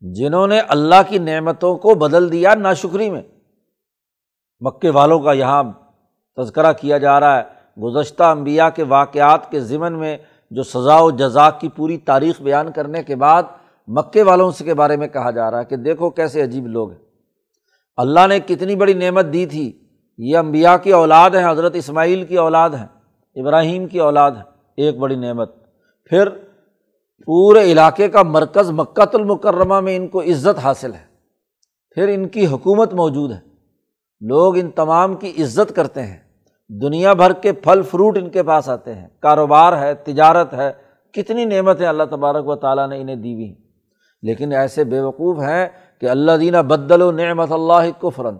[0.00, 3.22] جنہوں نے اللہ کی نعمتوں کو بدل دیا نا شکری میں۔
[4.60, 5.64] مکے والوں کا یہاں
[6.36, 10.16] تذکرہ کیا جا رہا ہے۔ گزشتہ امبیا کے واقعات کے ضمن میں
[10.50, 13.42] جو سزا و جزاک کی پوری تاریخ بیان کرنے کے بعد
[13.88, 16.90] مکے والوں سے کے بارے میں کہا جا رہا ہے کہ دیکھو کیسے عجیب لوگ
[16.90, 16.98] ہیں۔
[17.96, 19.80] اللہ نے کتنی بڑی نعمت دی تھی۔
[20.18, 22.86] یہ امبیا کی اولاد ہیں، حضرت اسماعیل کی اولاد ہیں،
[23.34, 24.42] ابراہیم کی اولاد ہے
[24.76, 25.54] ایک بڑی نعمت۔
[26.04, 26.28] پھر
[27.26, 31.06] پورے علاقے کا مرکز مکہ المکرمہ میں ان کو عزت حاصل ہے۔
[31.94, 33.38] پھر ان کی حکومت موجود ہے۔
[34.20, 36.25] لوگ ان تمام کی عزت کرتے ہیں۔
[36.68, 40.72] دنیا بھر کے پھل فروٹ ان کے پاس آتے ہیں۔ کاروبار ہے، تجارت ہے۔
[41.12, 43.54] کتنی نعمتیں اللہ تبارک و تعالیٰ نے انہیں دی ہوئی ہیں۔
[44.22, 45.68] لیکن ایسے بے وقوف ہیں
[46.00, 48.36] کہ اللہ دینہ بدل و نعمت اللہ کفرن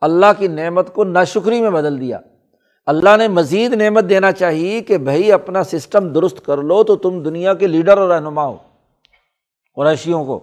[0.00, 2.18] اللہ کی نعمت کو ناشکری میں بدل دیا۔
[2.86, 7.22] اللہ نے مزید نعمت دینا چاہیے کہ بھائی اپنا سسٹم درست کر لو تو تم
[7.22, 8.56] دنیا کے لیڈر اور رہنما ہو۔
[9.74, 10.40] قریشیوں کو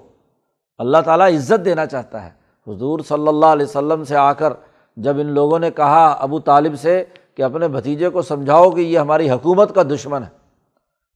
[0.77, 2.29] اللہ تعالیٰ عزت دینا چاہتا ہے۔
[2.67, 4.53] حضور صلی اللہ علیہ وسلم سے آ کر
[4.97, 7.03] جب ان لوگوں نے کہا ابو طالب سے
[7.35, 10.27] کہ اپنے بھتیجے کو سمجھاؤ کہ یہ ہماری حکومت کا دشمن ہے،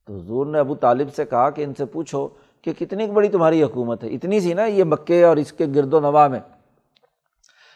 [0.07, 2.27] تو حضور نے ابو طالب سے کہا کہ ان سے پوچھو
[2.61, 5.93] کہ کتنی بڑی تمہاری حکومت ہے؟ اتنی سی نا یہ مکے اور اس کے گرد
[5.93, 6.39] و نواح میں۔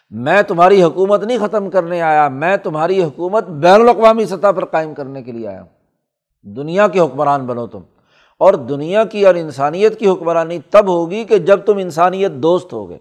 [0.10, 4.94] میں تمہاری حکومت نہیں ختم کرنے آیا، میں تمہاری حکومت بین الاقوامی سطح پر قائم
[4.94, 5.70] کرنے کے لیے آیا ہوں۔
[6.44, 7.80] دنیا کے حکمران بنو تم۔
[8.38, 12.98] اور دنیا کی اور انسانیت کی حکمرانی تب ہوگی کہ جب تم انسانیت دوست ہوگے۔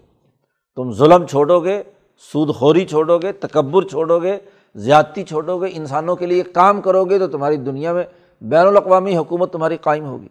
[0.75, 1.83] تم ظلم چھوڑو گے
[2.19, 4.37] سود خوری چھوڑو گے، تکبر چھوڑو گے،
[4.75, 8.03] زیادتی چھوڑو گے، انسانوں کے لیے کام کرو گے تو تمہاری دنیا میں
[8.41, 10.27] بین الاقوامی حکومت تمہاری قائم ہوگی۔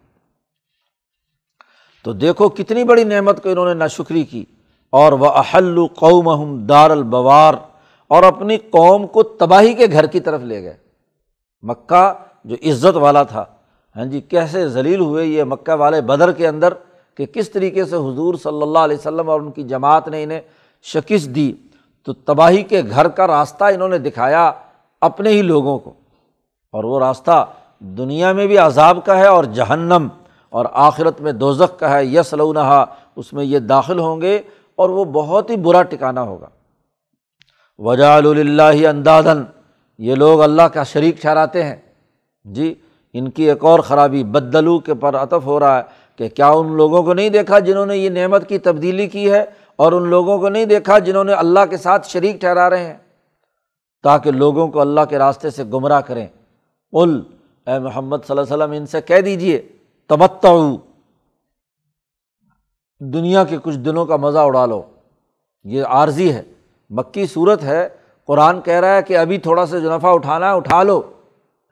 [2.04, 4.44] تو دیکھو کتنی بڑی نعمت کو انہوں نے ناشکری کی۔
[4.90, 7.54] اور وہ احل قوم دار البوار،
[8.08, 10.76] اور اپنی قوم کو تباہی کے گھر کی طرف لے گئے۔
[11.62, 13.44] مکہ جو عزت والا تھا۔
[13.96, 16.74] ہاں جی کیسے ذلیل ہوئے یہ مکہ والے بدر کے اندر
[17.14, 20.40] کہ کس طریقے سے حضور صلی اللہ علیہ وسلم اور ان کی جماعت نے انہیں
[20.82, 21.52] شکست دی۔
[22.04, 24.52] تو تباہی کے گھر کا راستہ انہوں نے دکھایا
[25.00, 25.92] اپنے ہی لوگوں کو۔
[26.72, 27.46] اور وہ راستہ
[27.78, 30.08] دنیا میں بھی عذاب کا ہے اور جہنم
[30.50, 32.84] اور آخرت میں دوزخ کا ہے۔ یس لونہا
[33.16, 34.42] اس میں یہ داخل ہوں گے
[34.74, 36.48] اور وہ بہت ہی برا ٹکانا ہوگا۔
[37.78, 39.42] وجا اللہ اندازن
[39.98, 41.76] یہ لوگ اللہ کا شریک ٹھہراتے ہیں۔
[42.44, 42.74] جی
[43.12, 45.82] ان کی ایک اور خرابی، بدلو کے پر اطف ہو رہا ہے
[46.16, 49.44] کہ کیا ان لوگوں کو نہیں دیکھا جنہوں نے یہ نعمت کی تبدیلی کی ہے؟
[49.76, 52.98] اور ان لوگوں کو نہیں دیکھا جنہوں نے اللہ کے ساتھ شریک ٹھہرا رہے ہیں۔
[54.02, 56.26] تاکہ لوگوں کو اللہ کے راستے سے گمراہ کریں۔
[56.92, 57.22] ال
[57.66, 59.68] اے محمد صلی اللہ علیہ وسلم، ان سے کہہ دیجیے
[60.06, 60.46] تبت
[63.00, 64.82] دنیا کے کچھ دنوں کا مزہ اڑا لو۔
[65.64, 66.42] یہ عارضی ہے۔
[66.90, 67.88] مکی صورت ہے۔
[68.26, 71.02] قرآن کہہ رہا ہے کہ ابھی تھوڑا سا جو نفع اٹھانا ہے، اٹھا لو۔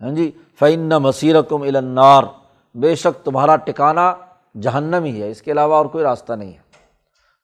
[0.00, 2.22] ہاں جی؟ فعن مسیرکم النار۔
[2.74, 4.14] بے شک تمہارا ٹکانا
[4.60, 6.61] جہنم ہی ہے۔ اس کے علاوہ اور کوئی راستہ نہیں ہے۔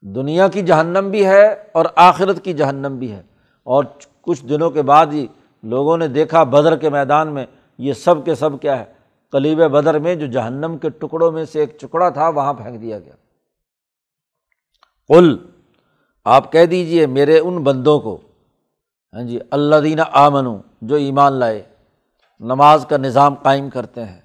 [0.03, 3.23] دنیا کی جہنم بھی ہے اور آخرت کی جہنم بھی ہے۔
[3.65, 3.85] اور
[4.23, 5.27] کچھ دنوں کے بعد ہی
[5.63, 7.47] لوگوں نے دیکھا بدر کے میدان میں
[7.79, 8.85] یہ سب کے سب کیا ہے۔
[9.33, 12.99] کلیب بدر میں جو جہنم کے ٹکڑوں میں سے ایک ٹکڑا تھا وہاں پھینک دیا
[12.99, 13.13] گیا۔
[15.09, 15.37] کل
[16.25, 18.19] آپ کہہ دیجیے میرے ان بندوں کو
[19.15, 20.47] ہاں جی اللہ دینہ آمن
[20.83, 21.63] جو ایمان لائے،
[22.41, 24.21] نماز کا نظام قائم کرتے ہیں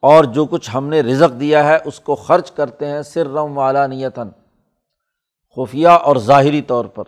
[0.00, 3.58] اور جو کچھ ہم نے رزق دیا ہے اس کو خرچ کرتے ہیں سر رم
[3.58, 4.28] والا نیتن
[5.56, 7.04] خفیہ اور ظاہری طور پر۔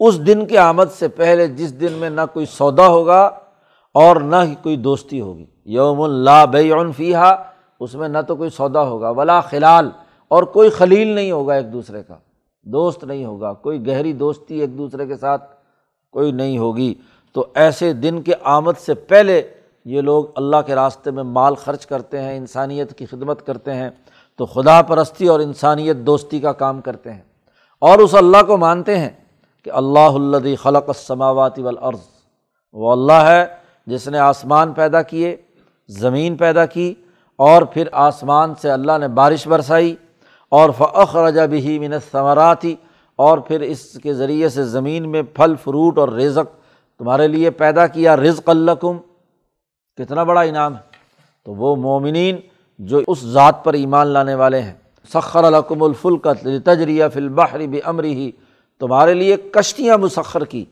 [0.00, 3.30] اس دن کے آمد سے پہلے جس دن میں نہ کوئی سودا ہوگا
[3.94, 7.34] اور نہ ہی کوئی دوستی ہوگی۔ یوم اللہ بے فیحہ
[7.80, 9.90] اس میں نہ تو کوئی سودا ہوگا، ولا خلال،
[10.28, 12.14] اور کوئی خلیل نہیں ہوگا ایک دوسرے کا۔
[12.62, 15.54] دوست نہیں ہوگا، کوئی گہری دوستی ایک دوسرے کے ساتھ
[16.12, 16.94] کوئی نہیں ہوگی۔
[17.32, 19.42] تو ایسے دن کے آمد سے پہلے
[19.84, 23.90] یہ لوگ اللہ کے راستے میں مال خرچ کرتے ہیں، انسانیت کی خدمت کرتے ہیں۔
[24.36, 27.22] تو خدا پرستی اور انسانیت دوستی کا کام کرتے ہیں۔
[27.80, 29.10] اور اس اللہ کو مانتے ہیں
[29.64, 32.00] کہ اللہ الدی خلق السماواتی والارض،
[32.72, 33.46] وہ اللہ ہے
[33.86, 35.36] جس نے آسمان پیدا کیے،
[35.88, 36.94] زمین پیدا کی
[37.36, 39.96] اور پھر آسمان سے اللہ نے بارش برسائی
[40.48, 42.76] اور فعق رجا بھی من ثمراتی
[43.16, 46.56] اور پھر اس کے ذریعے سے زمین میں پھل، فروٹ اور رزق
[46.98, 48.98] تمہارے لیے پیدا کیا۔ رزق الکم
[49.96, 50.80] کتنا بڑا انعام ہے۔
[51.44, 52.36] تو وہ مومنین
[52.78, 54.74] جو اس ذات پر ایمان لانے والے ہیں۔
[55.12, 58.30] سخر الکم الفلقت تجریہ فلبحری بھی امری ہی
[58.78, 60.64] تمہارے لیے کشتیاں مسخر کی۔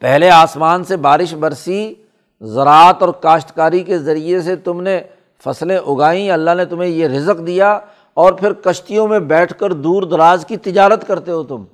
[0.00, 1.94] پہلے آسمان سے بارش برسی،
[2.40, 5.02] زراعت اور کاشتکاری کے ذریعے سے تم نے
[5.44, 7.78] فصلیں اگائیں۔ اللہ نے تمہیں یہ رزق دیا
[8.14, 11.64] اور پھر کشتیوں میں بیٹھ کر دور دراز کی تجارت کرتے ہو تم۔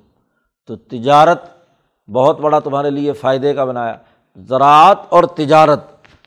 [0.67, 1.43] تو تجارت
[2.09, 3.95] بہت بڑا تمہارے لیے فائدے کا بنایا۔
[4.35, 5.79] زراعت اور تجارت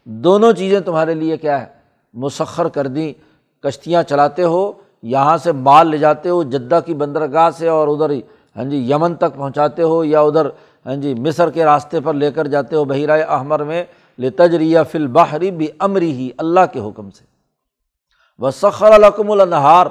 [0.05, 1.67] دونوں چیزیں تمہارے لیے کیا ہے؟
[2.15, 3.13] مسخر کر دیں۔
[3.63, 8.13] کشتیاں چلاتے ہو یہاں سے مال لے جاتے ہو، جدہ کی بندرگاہ سے اور ادھر
[8.57, 10.47] ہاں جی یمن تک پہنچاتے ہو یا ادھر
[10.87, 13.85] ہاں جی مصر کے راستے پر لے کر جاتے ہو بحیرۂ احمر میں
[14.19, 17.25] لے تجریہ فل بحری بھی امری ہی اللہ کے حکم سے۔
[18.39, 19.87] وہ سخر النہار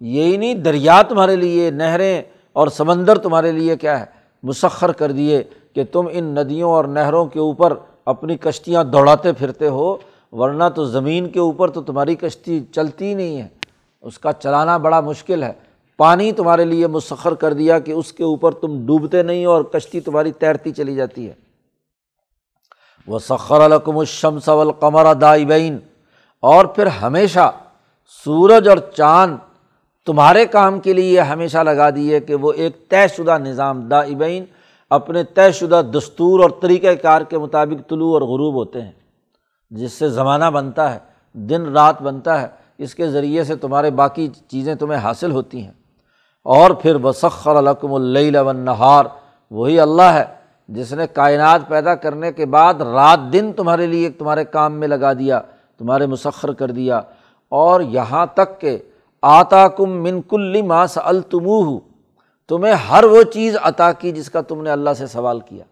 [0.00, 4.04] یہی نہیں، دریا تمہارے لیے، نہریں اور سمندر تمہارے لیے کیا ہے؟
[4.42, 5.42] مسخر کر دیے
[5.74, 9.96] کہ تم ان ندیوں اور نہروں کے اوپر اپنی کشتیاں دوڑاتے پھرتے ہو،
[10.32, 13.48] ورنہ تو زمین کے اوپر تو تمہاری کشتی چلتی نہیں ہے۔
[14.00, 15.52] اس کا چلانا بڑا مشکل ہے۔
[15.96, 20.00] پانی تمہارے لیے مسخر کر دیا کہ اس کے اوپر تم ڈوبتے نہیں اور کشتی
[20.00, 21.34] تمہاری تیرتی چلی جاتی ہے۔
[23.06, 25.78] وہ سخر الکم الشمس والقمر دائبین
[26.40, 27.52] اور پھر ہمیشہ
[28.24, 29.36] سورج اور چاند
[30.06, 34.44] تمہارے کام کے لیے ہمیشہ لگا دیے کہ وہ ایک طے شدہ نظام دائبین
[34.90, 38.92] اپنے طے شدہ دستور اور طریقۂ کار کے مطابق طلوع اور غروب ہوتے ہیں۔
[39.70, 40.98] جس سے زمانہ بنتا ہے،
[41.32, 45.72] دن رات بنتا ہے اس کے ذریعے سے تمہارے باقی چیزیں تمہیں حاصل ہوتی ہیں۔
[46.44, 49.02] اور پھر بسخر الکم و
[49.50, 50.24] وہی اللہ ہے
[50.68, 55.12] جس نے کائنات پیدا کرنے کے بعد رات دن تمہارے لیے تمہارے کام میں لگا
[55.12, 55.40] دیا،
[55.78, 57.00] تمہارے مسخر کر دیا۔
[57.48, 58.78] اور یہاں تک کہ
[59.22, 61.78] آتا کم من کل ماس التموہ
[62.48, 65.64] تمہیں ہر وہ چیز عطا کی جس کا تم نے اللہ سے سوال کیا۔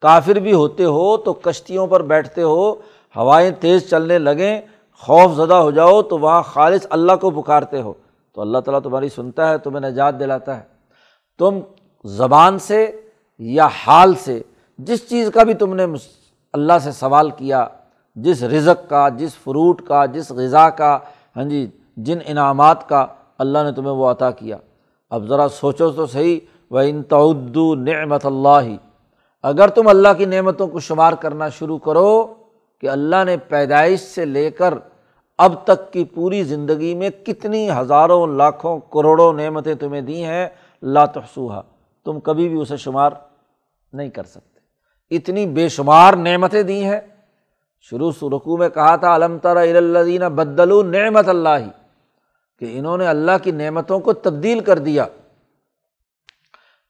[0.00, 2.72] کافر بھی ہوتے ہو تو کشتیوں پر بیٹھتے ہو،
[3.16, 4.60] ہوائیں تیز چلنے لگیں
[4.98, 7.92] خوف زدہ ہو جاؤ تو وہاں خالص اللہ کو پکارتے ہو۔
[8.32, 10.62] تو اللہ تعالیٰ تمہاری سنتا ہے، تمہیں نجات دلاتا ہے۔
[11.38, 11.60] تم
[12.04, 13.00] زبان سے
[13.38, 14.42] یا حال سے،
[14.78, 15.86] جس چیز کا بھی تم نے
[16.52, 17.66] اللہ سے سوال کیا،
[18.16, 20.98] جس رزق کا، جس فروٹ کا، جس غذا کا
[21.36, 23.06] ہاں جی جن انعامات کا
[23.38, 24.56] اللہ نے تمہیں وہ عطا کیا۔
[25.10, 28.68] اب ذرا سوچو تو صحیح وہ ان تعدو نعمت اللہ
[29.42, 32.34] اگر تم اللہ کی نعمتوں کو شمار کرنا شروع کرو
[32.80, 34.74] کہ اللہ نے پیدائش سے لے کر
[35.38, 40.48] اب تک کی پوری زندگی میں کتنی ہزاروں، لاکھوں، کروڑوں نعمتیں تمہیں دی ہیں
[40.82, 41.62] لاتحسوہا
[42.04, 43.10] تم کبھی بھی اسے شمار
[43.92, 44.60] نہیں کر سکتے۔
[45.16, 47.00] اتنی بے شمار نعمتیں دی ہیں۔
[47.80, 51.70] شروع رقو میں کہا تھا علم تر الدین بدلو نعمت اللہ ہی
[52.58, 55.06] کہ انہوں نے اللہ کی نعمتوں کو تبدیل کر دیا۔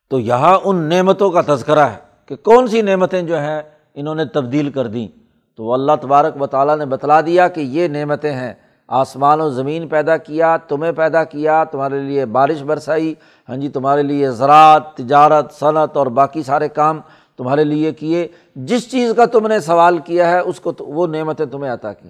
[0.08, 3.62] تو یہاں ان نعمتوں کا تذکرہ ہے کہ کون سی نعمتیں جو ہیں
[3.94, 5.23] انہوں نے تبدیل کر دیں۔
[5.56, 8.54] تو اللہ تبارک و تعالیٰ نے بتلا دیا کہ یہ نعمتیں ہیں۔
[8.88, 13.14] آسمان و زمین پیدا کیا، تمہیں پیدا کیا، تمہارے لیے بارش برسائی
[13.48, 17.00] ہاں جی تمہارے لیے زراعت، تجارت، صنعت اور باقی سارے کام
[17.36, 21.46] تمہارے لیے کیے۔ جس چیز کا تم نے سوال کیا ہے، اس کو وہ نعمتیں
[21.46, 22.08] تمہیں عطا کی۔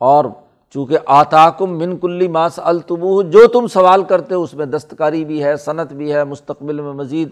[0.00, 0.24] اور
[0.70, 5.44] چونکہ آتاکم من کلی ماس التبو جو تم سوال کرتے ہو، اس میں دستکاری بھی
[5.44, 7.28] ہے، صنعت بھی ہے، مستقبل میں مزید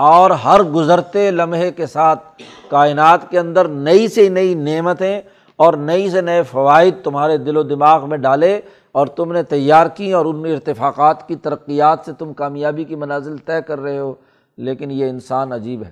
[0.00, 5.20] اور ہر گزرتے لمحے کے ساتھ کائنات کے اندر نئی سے نئی نعمتیں
[5.56, 8.60] اور نئی سے نئے فوائد تمہارے دل و دماغ میں ڈالے
[8.92, 13.36] اور تم نے تیار کی اور ان ارتفاقات کی ترقیات سے تم کامیابی کی منازل
[13.36, 14.14] طے کر رہے ہو۔
[14.56, 15.90] لیکن یہ انسان عجیب ہے۔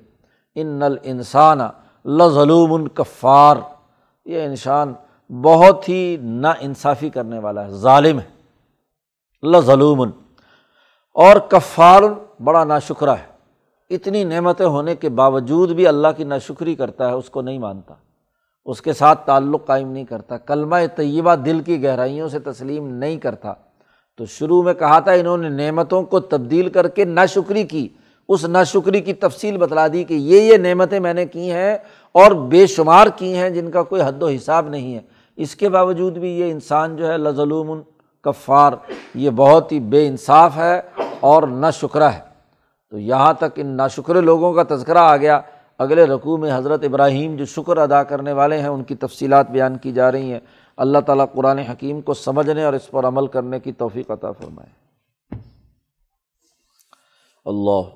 [0.55, 1.59] ان نل انسان
[2.05, 3.57] لظلوم کفار۔
[4.25, 4.95] یہ انسان
[5.43, 8.29] بہت ہی نا انصافی کرنے والا ہے، ظالم ہے۔
[9.43, 10.03] لظلوم۔
[11.15, 12.03] اور کفار
[12.45, 13.38] بڑا نا شکرہ ہے۔
[13.91, 17.95] اتنی نعمتیں ہونے کے باوجود بھی اللہ کی ناشکری کرتا ہے، اس کو نہیں مانتا۔
[18.67, 23.17] اس کے ساتھ تعلق قائم نہیں کرتا، کلمہ طیبہ دل کی گہرائیوں سے تسلیم نہیں
[23.17, 23.53] کرتا۔
[24.17, 27.89] تو شروع میں کہا تھا، انہوں نے نعمتوں کو تبدیل کر کے نا شکری کی۔
[28.29, 31.79] اس نا شکری کی تفصیل بتلا دی کہ یہ یہ نعمتیں میں نے کی ہیں
[32.13, 35.01] اور بے شمار کی ہیں جن کا کوئی حد و حساب نہیں ہے۔
[35.37, 37.81] اس کے باوجود بھی یہ انسان جو ہے، لظلوم،
[38.23, 38.73] کفار،
[39.15, 40.81] یہ بہت ہی بے انصاف ہے
[41.21, 42.28] اور نا شکرہ ہے۔
[42.91, 45.41] تو یہاں تک ان ناشکر لوگوں کا تذکرہ آ گیا۔
[45.79, 49.79] اگلے رقوع میں حضرت ابراہیم جو شکر ادا کرنے والے ہیں، ان کی تفصیلات بیان
[49.79, 50.41] کی جا رہی ہیں۔
[50.77, 54.71] اللہ تعالیٰ قرآن حکیم کو سمجھنے اور اس پر عمل کرنے کی توفیق عطا فرمائے۔
[57.45, 57.95] اللہ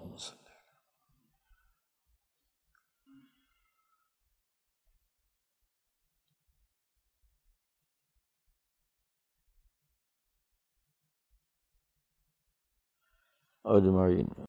[13.65, 14.33] اجمعین۔